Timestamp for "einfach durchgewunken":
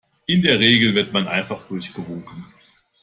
1.27-2.43